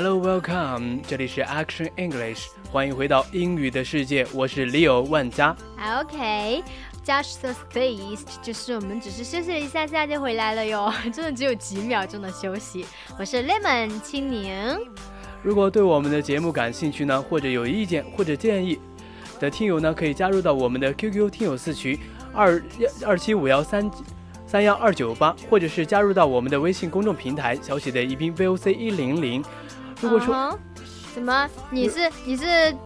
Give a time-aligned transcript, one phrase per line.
[0.00, 1.00] Hello, welcome！
[1.08, 5.56] 这里是 Action English，欢迎回到英语的世界，我是 Leo 万佳。
[5.76, 12.86] OK，just the space，就是我们只是休息了一下下就回来了哟， 真的只有几秒钟的休息。
[13.18, 14.78] 我是 Lemon 青柠。
[15.42, 18.78] 如果对我们的节目感兴趣呢，或者有意见或者建议
[19.40, 21.98] 的听友呢，可以加入到我们的 QQ 听友四群
[22.32, 22.62] 二
[23.04, 23.90] 二七五幺三
[24.46, 29.44] 三幺二九八，或者是加入到我们的微信公众平台小写的宜宾 VOC 一零零。
[30.00, 30.58] 如果说，
[31.18, 31.48] 什么？
[31.70, 32.44] 你是你是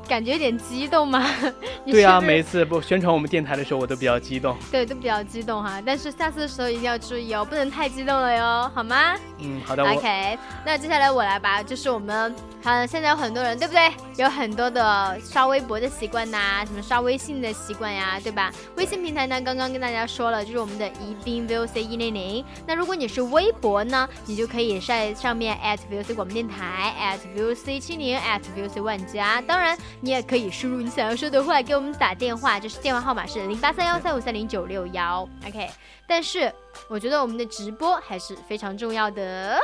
[0.08, 1.24] 感觉有点激动吗？
[1.86, 4.56] 对啊，每一次不宣传我们电台的时候，我都比较激动。
[4.70, 5.82] 对，都比较激动哈。
[5.84, 9.14] 但是下次的时候一定要注意哦，不能太激动了哟，好吗？
[9.38, 9.84] 嗯，好的。
[9.84, 12.34] OK，那接下来我来吧，就是我们。
[12.64, 13.90] 好，现在有很多人，对不对？
[14.16, 18.52] 有很多的刷微博的习惯呐，什么刷微信的习惯呀，对吧？
[18.76, 22.44] 微信平台呢，刚刚跟大家说了，就是我们的宜宾 VOC 一零零。
[22.64, 29.40] 那如果你是微博呢，你就可以在上面 at VOC 广播电台 at VOC 七零 at VOC 万家。
[29.42, 35.28] 当然，你也可以输入你想要说的话，给我们打电话，就是电话号码是零八三幺三五三零九六幺。
[35.46, 35.68] OK，
[36.06, 36.52] 但是
[36.88, 39.58] 我觉得我们的直播还是非常重要的。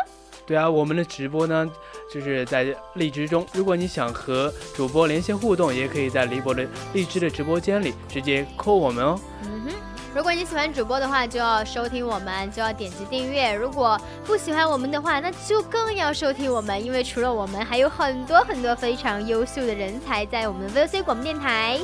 [0.47, 1.71] 对啊，我们的直播呢，
[2.11, 3.47] 就是在荔枝中。
[3.53, 9.21] 如果你想和主播连线互动，也可以在荔博的荔枝的直播间里直接扣我们哦。
[9.43, 9.73] 嗯哼，
[10.15, 21.79] 如果你喜欢主播的话，就要收听我们，就要点击订阅；如果不喜欢我们的话，那就更要收听我们，因为除了我们，还有很多很多非常优秀的人才在我们 VOC 广播电台。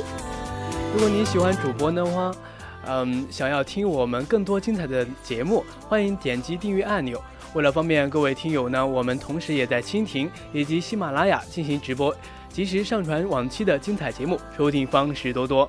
[0.95, 2.33] 如果你喜欢主播的话，
[2.87, 7.23] 嗯，想要听我们更多精彩的节目，欢迎点击订阅按钮。
[7.53, 12.13] 为了方便各位听友呢，我们同时也在蜻蜓以及喜马拉雅进行直播，
[12.49, 15.69] 及时上传往期的精彩节目，收听方式多多。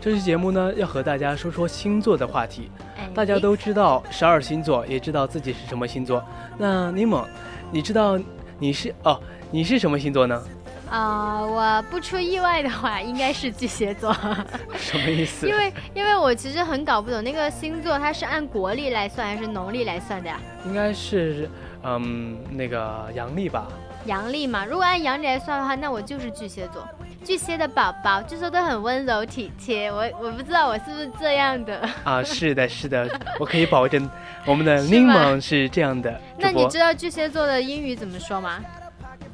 [0.00, 2.70] 这期节目呢，要和大家说说星座的话题。
[3.14, 6.24] 大家都知道十二星座，也知道自己是什么星座。
[6.56, 7.26] 那柠檬，
[7.70, 8.18] 你知道
[8.58, 9.20] 你是哦，
[9.50, 10.42] 你是什么星座呢？
[10.88, 14.10] 啊，我不出意外的话，应该是巨蟹座。
[14.74, 15.46] 什么意思？
[15.46, 20.40] 因为因为我其实很搞不懂那个星座，它是按国历来算还是农历来算的呀？
[20.64, 21.46] 应该是
[21.82, 23.68] 嗯那个阳历吧。
[24.06, 26.88] 阳历嘛，如果按阳历来算的话，那我就是巨蟹座。
[27.24, 32.22] 巨蟹的宝宝据说都很温柔体贴，我我不知道我是不是这样的啊？
[32.24, 33.08] 是的，是的，
[33.38, 34.08] 我可以保证
[34.44, 36.18] 我们的柠檬是这样的。
[36.38, 38.58] 那你知道巨蟹座的英语怎么说吗？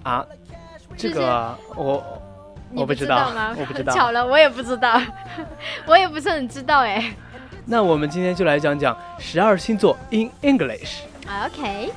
[0.03, 0.27] 啊，
[0.97, 2.05] 这个我
[2.75, 3.55] 我不知道吗？
[3.59, 3.95] 我不知道。
[3.95, 5.01] 巧了，我也不知道，
[5.87, 7.13] 我也不是很知道哎。
[7.65, 11.03] 那我们今天就来讲讲十二星座 in English。
[11.45, 11.93] OK。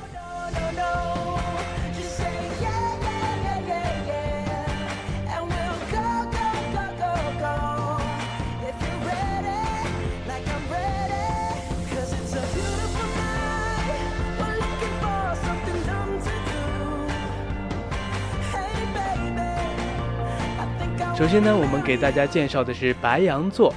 [21.19, 23.73] 首先呢，我们给大家介绍的是白羊座，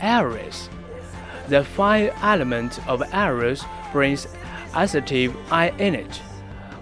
[0.00, 4.24] Aries。The fire element of Aries brings
[4.74, 6.20] assertive eye energy。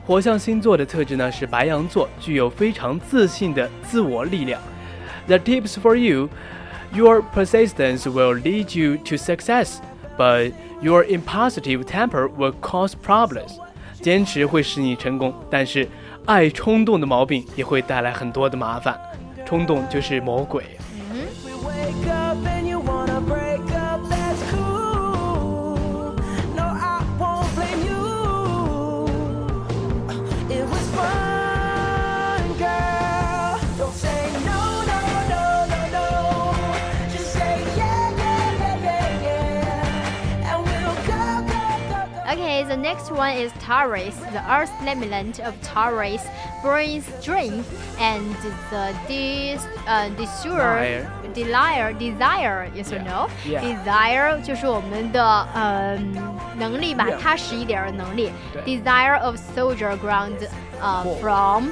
[0.06, 4.60] 火象星座的特质呢是白羊座，具有非常自信的自我力量。
[5.26, 6.28] The tips for you:
[6.92, 9.76] Your persistence will lead you to success,
[10.18, 13.58] but your impulsive temper will cause problems.
[14.00, 15.88] 坚持会使你成功，但是
[16.26, 18.98] 爱冲动的毛病也会带来很多的麻烦。
[19.46, 20.64] 冲动就是魔鬼。
[21.44, 26.14] We wake up and you wanna break up, that's cool.
[26.54, 28.00] No, I won't blame you.
[30.48, 33.58] It was fun, girl.
[33.78, 36.06] Don't say no, no, no, no, no.
[37.12, 40.54] Just say yeah, yeah, yeah, yeah, yeah.
[40.54, 41.20] And we'll go,
[41.50, 42.32] go, go, go.
[42.32, 44.16] Okay, the next one is Taurus.
[44.32, 46.22] The earth element of Taurus
[46.64, 47.66] brings strength
[47.98, 48.22] and
[48.70, 53.60] the dis uh desire desire desire yes or no Yeah.
[53.62, 56.14] desire 就是我们的嗯、
[56.58, 57.18] 能力吧 Yeah.
[57.18, 60.34] 踏实一点儿的能力对 desire of soldier ground
[60.80, 61.20] 呃、 Form.
[61.20, 61.68] from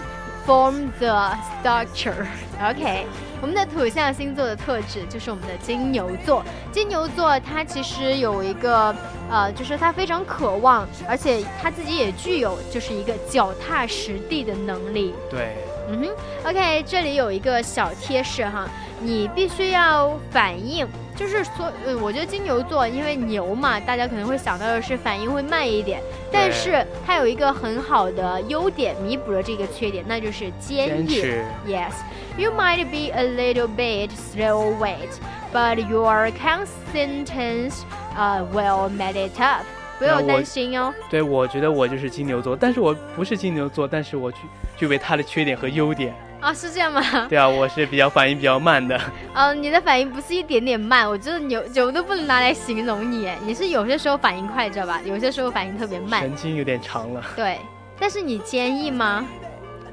[0.46, 2.26] form the structure
[2.62, 3.06] OK
[3.43, 6.41] 我们的土象星座的特质就是我们的金牛座。
[6.71, 8.95] 金牛座它其实有一个
[9.29, 15.13] 呃，就是它非常渴望，而且他自己也具有就是一个脚踏实地的能力。
[15.29, 15.57] 对，
[15.89, 18.65] 嗯哼，OK，这里有一个小贴士哈，
[19.01, 26.01] 你必须要反应，就是说，呃，我觉得金牛座因为牛嘛，大家可能会想到的是反应会慢一点，
[26.31, 31.93] 但是它有一个很好的优点，弥补了这个缺点，那就是坚持 Yes,
[32.37, 35.09] you might be a little bit slow-witted,
[35.53, 37.81] but your consistence,
[38.17, 39.65] uh, will make it up.
[39.99, 40.93] 不要担心哦。
[41.09, 44.39] 对，我觉得我就是金牛座，但是我不是金牛座，但是我具
[44.75, 46.13] 具备它的缺点和优点。
[46.43, 47.01] 啊，是这样吗？
[47.29, 48.99] 对啊，我是比较反应比较慢的。
[49.33, 54.99] 嗯， 你的反应不是一点点慢，我觉得有有都不能拿来形容你，哎你是有些时候反应快，知道吧？
[55.05, 57.57] 有些时候反应特别慢，神经有点长了，对。
[57.97, 59.25] 但是你坚毅吗？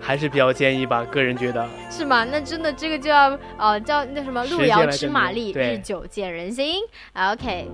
[0.01, 1.65] 还是比较坚毅吧，个人觉得。
[1.89, 2.25] 是吗？
[2.25, 6.83] 那真的这个就要呃叫那什么路遥知马力，日久见人心。
[7.15, 7.71] OK，The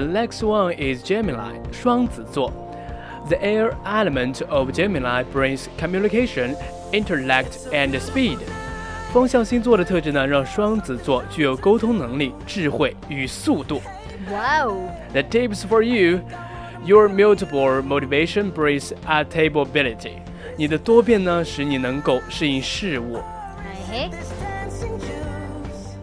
[0.00, 2.50] next one is Gemini，双子座。
[3.29, 6.55] The air element of Gemini brings communication,
[6.91, 8.37] intellect, and speed。
[9.11, 13.81] 风象星座的特质呢，让双子座具有沟通能力、智慧与速度。
[14.31, 14.75] 哇哦，
[15.13, 16.19] The tips for you:
[16.83, 20.17] Your multiple motivation brings adaptability。
[20.57, 23.17] 你的多变呢，使你能够适应事物。
[23.59, 24.09] 哎嘿。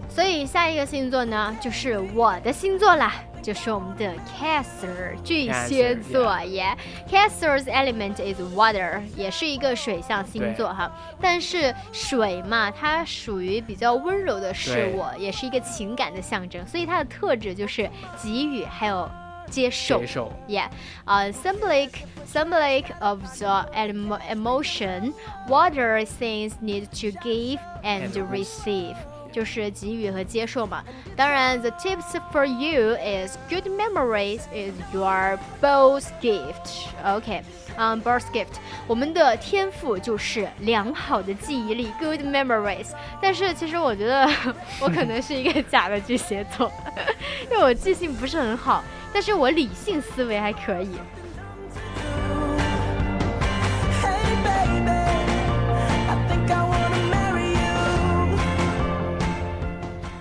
[0.09, 3.15] 所以下一个星座呢，就是我的星座啦，
[3.47, 6.77] 就是我们的 Cancer 巨蟹座耶。
[7.11, 10.91] Cancer's element is water，也是一个水象星座哈。
[11.21, 17.91] 但是水嘛，它属于比较温柔的事物，也是一个情感的象征，所以它的特质就是
[18.23, 19.11] 给予还有
[19.51, 19.99] 接受。
[20.01, 20.69] 接受 Yeah,
[21.07, 21.91] uh, symbolic
[22.27, 25.13] symbolic of the emo- emotion.
[25.49, 28.97] Water things need to give and And receive.
[29.32, 30.84] 就是给予和接受嘛。
[31.16, 36.88] 当然，the tips for you is good memories is your both gift.
[37.04, 37.42] OK，
[37.76, 38.58] 嗯、b i r t h gift，
[38.88, 42.88] 我们的天赋就是良好的记忆力，good memories。
[43.22, 44.28] 但是其实我觉得
[44.80, 46.72] 我可能是一个假的巨蟹座，
[47.50, 50.92] 因为我记性不是很好，但是我理性思维还可以。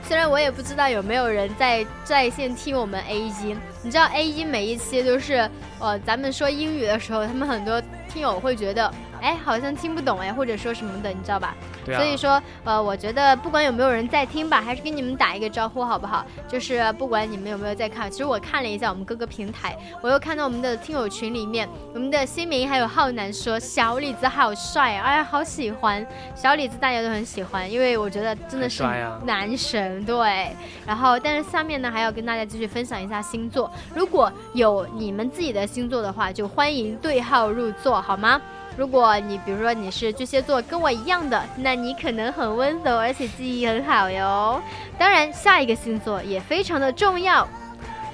[0.06, 8.88] 虽然我也不知道有没有人在在线听我们 A 一，你知道 A 一每一期都是，呃，咱们说英语的时候，他们很多听友会觉得，
[9.20, 11.54] 哎，好像听不懂哎，或者说什么的，你知道吧？
[11.84, 11.98] 对啊。
[11.98, 16.24] 所以说，呃，我觉得不管有没有人在听吧，还是跟你们打一个招呼好不好？
[16.48, 28.82] 就是不管你们有没有在看，其实我看了一下我们各个平台，我又看到我们的听友群里面，我们的新明还有浩南说小李子好帅啊，哎呀，好喜欢小李子，大家都很喜欢，因为我觉得真的是
[29.24, 30.50] 男神，对。
[30.86, 38.40] 然后，但是下面呢还要跟大家继续分享一下星座，如果有你们自己的星座的话，就欢迎对号入座，好吗？
[38.76, 44.60] 如果你比如说你是巨蟹座，跟我一样的，那你可能很温柔，而且记忆很好哟。
[44.98, 47.48] 当然，下一个星座也非常的重要，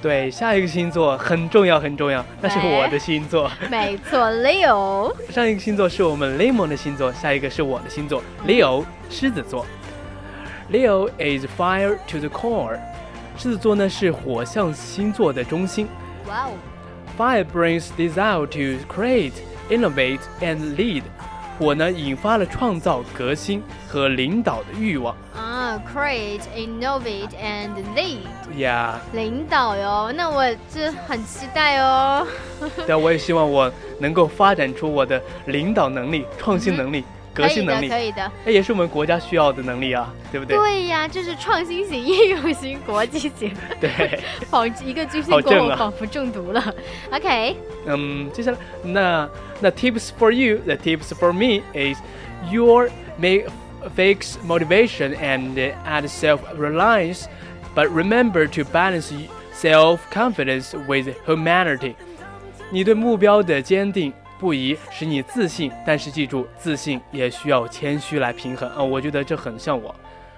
[0.01, 3.51] 对，下一个星座很重要，很重要，那是我的星座。
[3.69, 5.13] 没错，Leo。
[5.29, 9.65] 上一个星座是我们 Lemon 的星座，下一个是我的星座 Leo，狮子座。
[10.71, 12.79] Leo is fire to the core，
[13.37, 15.89] 狮子座呢是火象星座的中心。
[16.29, 16.51] 哇哦
[17.17, 19.33] ，Fire brings desire to create
[19.69, 21.03] innovate and lead。
[21.59, 25.15] 我呢，引发了创造、革新和领导的欲望。
[25.35, 32.25] 啊，create, innovate and lead，呀、领导哟，那我这很期待哦。
[32.87, 37.03] 但我也希望我能够发展出我的领导能力、创新能力、
[37.34, 38.32] 革新能力，嗯可以的，可以的。
[38.46, 40.56] 那也是我们国家需要的能力啊，对不对？
[40.56, 43.52] 对呀，这是创新型、应用型、国际型。
[43.80, 46.74] 对，仿一个军训好正啊过后，仿佛中毒了。
[47.12, 49.28] OK，嗯，接下来那
[49.60, 51.98] 那 tips for you，the tips for me is
[52.50, 53.46] your make
[53.96, 57.26] fix motivation and add self reliance,
[57.74, 59.12] but remember to balance
[59.54, 61.94] self confidence with humanity。
[62.70, 64.12] 你对目标的坚定
[64.43, 68.69] 不移使你自信，但是记住，自信也需要谦虚来平衡。
[68.71, 69.95] 啊、我觉得这很像我，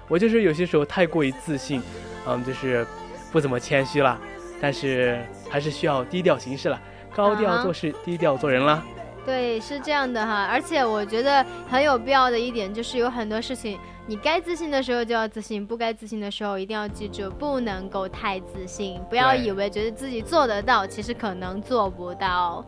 [0.08, 1.82] 我就是有些时候太过于自信，
[2.28, 2.86] 嗯，就是
[3.32, 4.16] 不怎么谦虚了，
[4.62, 5.20] 但是
[5.50, 6.80] 还是需要低调行事了，
[7.16, 8.84] 高调做事，低调做人啦。
[9.26, 10.46] 对，是这样的哈。
[10.52, 19.02] 而且我觉得很有必要的一点就是，有很多事情你该自信的时候就要自信，不该自信的时候一定要记住，不能够太自信。
[19.10, 22.64] 不要以为觉得自己做得到，其实可能做不到。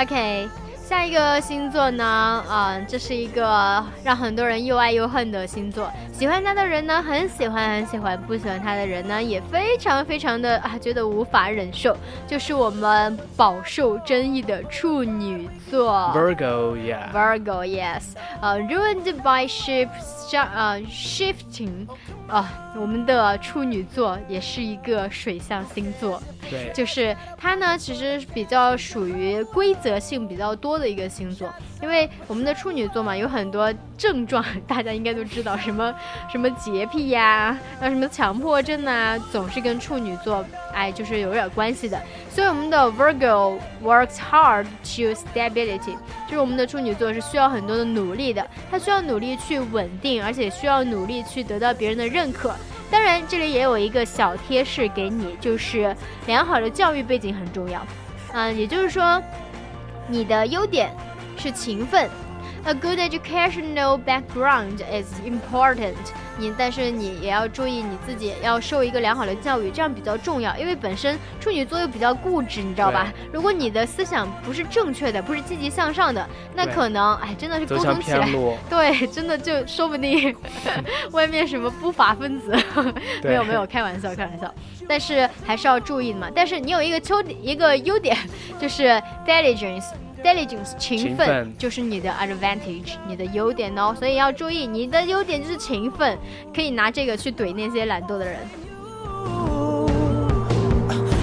[0.00, 0.48] OK，
[0.82, 5.90] 下一个星座呢，嗯，这是一个让很多人又爱又恨的星座。
[6.10, 11.94] 喜欢他的人呢，很喜欢很喜欢；不喜欢他的人呢，也非常非常的啊，觉得无法忍受。
[12.26, 15.92] 就是我们饱受争议的处女座。
[16.14, 17.12] Virgo，yeah。
[17.12, 18.02] Virgo, yes，
[18.40, 19.90] 呃、r u i n e d by shift，
[20.32, 21.86] 呃，shifting，
[22.26, 31.48] 啊、我们的处女座也是一个水象星座，对，就是它呢，其实比较属于规则性比较多的一个星座，
[31.82, 35.94] 因为我们的处女座嘛，有很多症状， 大家应该都知道，什么
[36.30, 42.00] 什么洁癖呀、啊，什么强迫症啊，总是跟处女座，哎，就是有点关系的。
[42.30, 52.54] 所以我们的 Virgo works hard to stability，就是我们的处女座是需要很多的努力的，它需要努力去稳定，而且需要努力去得到别人的认可。
[52.90, 55.94] 当然，这里也有一个小贴士给你，就是
[56.26, 57.86] 良好的教育背景很重要。
[58.32, 59.22] 嗯，也就是说，
[60.08, 60.90] 你的优点
[61.36, 62.10] 是勤奋。
[62.64, 65.94] A good educational background is important
[66.40, 66.52] 你。
[66.56, 70.56] 但是你也要注意你自己要受一个良好的教育，这样比较重要。
[70.56, 73.12] 因为本身处女座又比较固执，你知道吧？
[73.32, 78.28] 如果你的思想不是正确的，不是积极向上的，那可能哎，真的是沟通起来。
[78.68, 80.34] 对，真的就说不定
[81.12, 82.56] 外面什么不法分子，
[83.22, 84.52] 没有没有，开玩笑开玩笑，
[84.88, 86.28] 但是还是要注意的嘛。
[86.34, 88.16] 但是你有一个优一个优点，
[88.58, 89.86] 就是 diligence。
[90.23, 96.17] diligence 勤奋勤奋就是你的 advantage，你的优点哦，所以要注意，你的优点就是勤奋，
[96.53, 98.37] 可以拿这个去怼那些懒惰的人。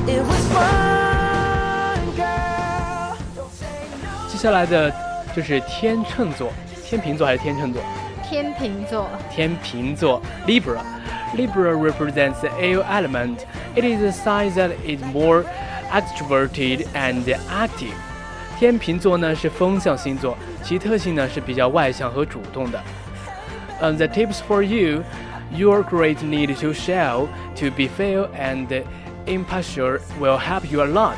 [0.07, 3.17] It was fun, girl.
[3.37, 3.69] Don't say
[4.03, 4.29] no.
[4.29, 4.93] 接下来的
[5.35, 6.53] 就是天秤座，
[6.85, 7.83] 天秤座还是天秤座？
[8.29, 13.47] 天秤座，天秤座 Libra。Libra represents the air element.
[13.75, 15.45] It is a sign that is more
[15.91, 17.95] extroverted and active.
[18.59, 22.81] 天秤座呢是风象星座，其特性呢是比较外向和主动的。
[23.81, 25.03] Um, the tips for you,
[25.55, 28.85] your great need to show, to be fair and
[29.27, 31.17] impartial will help you a lot.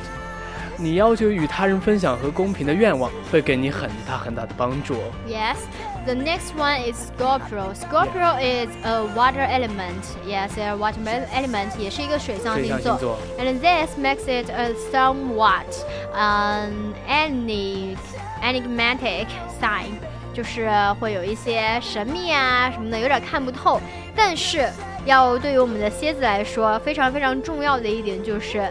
[0.79, 5.13] 你要求与他人分享和公平的愿望，会给你很大很大的帮助哦。
[5.29, 5.57] Yes.
[6.05, 7.73] The next one is Scorpio.
[7.73, 10.05] Scorpio is a water element.
[10.27, 11.01] Yes, a water
[11.33, 12.85] element 也是一个水象水星座。
[12.85, 15.65] 象星座， And this makes it a somewhat
[16.13, 17.97] um enigmatic
[18.43, 19.29] enigmatic
[19.59, 19.95] sign，
[20.35, 20.69] 就是
[21.01, 23.81] 会有一些神秘啊什么的，有点看不透。
[24.15, 24.69] 但是
[25.10, 28.62] 要对于我们的蝎子来说，非常非常重要的一点就是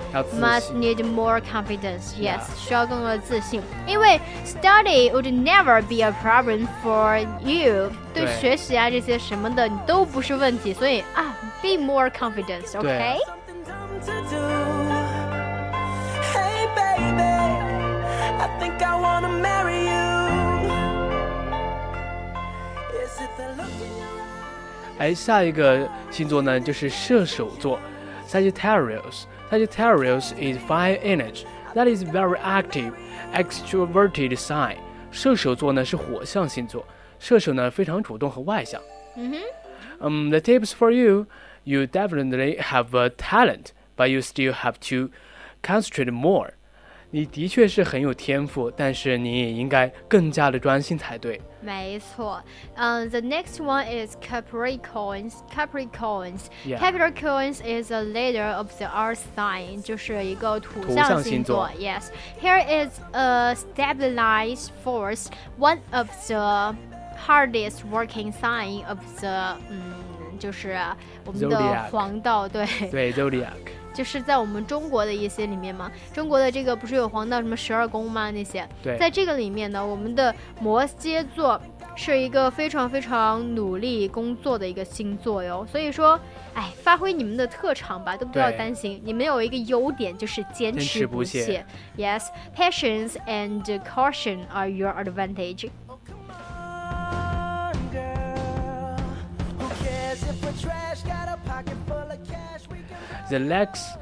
[0.41, 2.15] must need more confidence.
[2.19, 2.41] Yes，Yeah.
[2.57, 7.91] 需要更多的自信，因为 study would never be a problem for you。
[8.15, 12.81] 对对学习啊这些什么的，你都不是问题，所以啊，be more confidence.
[12.81, 13.17] 对 OK。
[24.98, 27.80] 哎，下一个星座呢就是射手座，
[28.28, 31.46] Sagittarius。Sagittarius is fire energy
[31.76, 32.94] that is very active,
[33.34, 34.78] extroverted sign。
[35.12, 36.84] 射手座呢是火象星座，
[37.20, 38.82] 射手呢非常主动和外向。
[39.16, 39.38] 嗯哼。
[40.00, 41.28] Um, the tips for you,
[41.64, 45.12] you definitely have a talent, but you still have to
[45.62, 46.54] concentrate more。
[47.12, 51.40] 你的确是很有天赋，但是你也应该更加的专心才对。
[51.62, 52.42] 没错，
[52.76, 55.34] 嗯、t h e next one is Capricorns.
[55.54, 56.48] Capricorns.
[56.66, 56.80] Yeah.
[56.80, 61.88] Capricorns is a leader of the earth sign，就是一个土土象象星座星座。
[61.88, 62.10] Yes,
[62.42, 65.28] here is a stabilized force,
[65.60, 66.76] one of the
[67.26, 69.94] hardest working sign of the，嗯，
[70.40, 70.78] 就是
[71.26, 72.66] 我们的 Zodiac 黄道，对。
[72.90, 73.77] 对，Zodiac。
[73.99, 78.31] 就是在我们中国的一些里面嘛，中国的这个不是有黄道什么十二宫吗？
[78.31, 81.61] 那些，对在这个里面呢，我们的摩羯座
[81.97, 85.67] 是一个非常非常努力工作的一个星座哟。
[85.67, 86.17] 所以说，
[86.55, 89.03] 哎，发挥你们的特长吧，都不要担心。
[89.05, 91.67] 你们有一个优点就是坚坚持持不懈懈。
[91.97, 92.27] Yes,
[92.57, 95.69] patience and caution are your advantage.
[100.63, 101.03] Trash?
[101.03, 101.28] Got
[103.30, 103.98] The next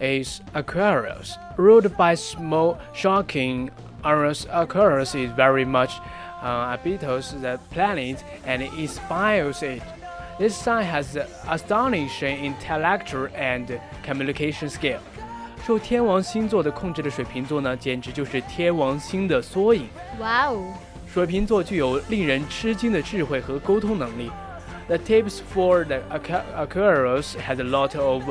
[0.00, 3.70] is Aquarius, ruled by small, shocking
[4.04, 4.46] Uranus.
[4.50, 5.92] Aquarius is very much
[6.42, 9.82] uh, habituates the planet and inspires it.
[10.38, 11.16] This sign has
[11.48, 14.98] astonishing intellectual and communication skill.
[15.64, 19.88] 受天王星座的控制的水瓶座呢，简直就是天王星的缩影。
[20.18, 20.72] 哇哦！
[21.06, 24.32] 水瓶座具有令人吃惊的智慧和沟通能力。
[24.88, 28.24] The tips for the Aqu- Aquarius has a lot of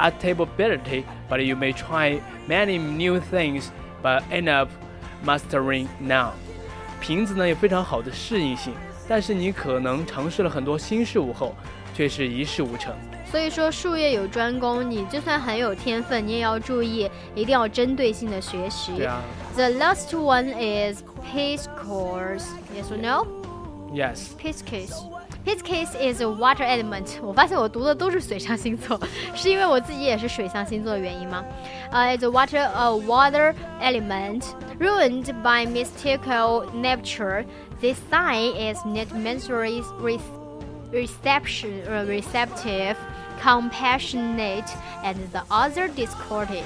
[0.00, 3.66] adaptability, but you may try many new things,
[4.02, 4.68] but end up
[5.24, 6.32] mastering none.
[7.00, 8.72] 瓶子呢有非常好的适应性，
[9.08, 11.54] 但是你可能尝试了很多新事物后，
[11.94, 12.94] 却是一事无成。
[13.30, 18.92] 所以说术业有专攻，你就算很有天分，你也要注意，一定要针对性的学习。
[18.96, 19.20] 对啊
[19.54, 22.44] The last one is Pisces.
[22.74, 23.26] Yes or no?
[23.92, 24.28] ，Yes，
[25.44, 25.62] Pisces.
[25.62, 27.20] Pisces is a water element.
[27.22, 29.00] 我发现我读的都是水象星座，
[29.34, 31.44] 是因为我自己也是水象星座的原因吗？
[31.90, 34.42] 呃、i t s a water a water element
[34.78, 37.44] ruined by mystical nature.
[37.80, 40.18] This sign is not mentally re-
[40.90, 42.96] reception uh, receptive,
[43.42, 44.68] compassionate,
[45.04, 46.64] and the other discordant.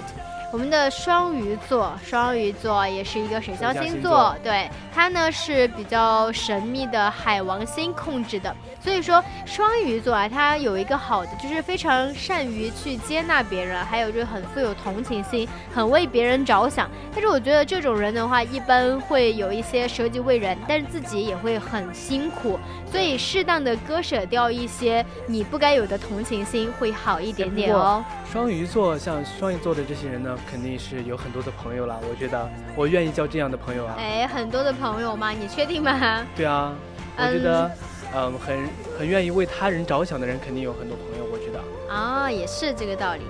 [0.55, 16.89] 我们的双鱼座，双鱼座也是一个水象星座星座，对，它呢是比较神秘的海王星控制的，所以说双鱼座啊，它有一个好的，就是非常善于去接纳别人，还有就是很富有同情心，很为别人着想。
[17.11, 22.57] 但是我觉得这种人的话，一般会有一些舍己为人，但是自己也会很辛苦，
[22.89, 28.01] 所以适当的割舍掉一些你不该有的同情心，会好一点点哦。
[28.35, 31.97] 双鱼座像双鱼座的这些人呢，肯定是有很多的朋友啦。
[32.01, 33.95] 我觉得我愿意交这样的朋友啊。
[33.97, 36.21] 哎，很多的朋友吗，你确定吗？
[36.35, 36.75] 对啊，
[37.17, 37.71] 我觉得，
[38.13, 38.67] 嗯，很
[38.99, 41.23] 很愿意为他人着想的人，肯定有很多朋友。
[41.31, 41.61] 我觉得。
[41.89, 43.21] 啊，也是这个道理。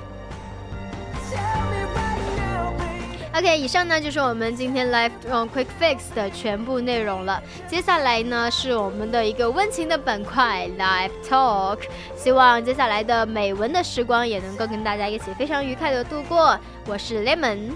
[3.38, 7.43] OK，以上呢就是我们今天 Live 嗯 Quick Fix 的全部内容了。
[7.67, 11.80] 接下来呢是我们的一个温情的板块 Live Talk，
[12.15, 16.58] 希望接下来的美文的时光也能够跟大家一起非常愉快的度过。
[16.88, 17.71] 我是 Lemon。